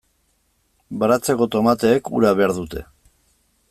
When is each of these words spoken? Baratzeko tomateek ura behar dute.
Baratzeko 1.03 1.49
tomateek 1.57 2.13
ura 2.23 2.33
behar 2.41 2.59
dute. 2.63 2.87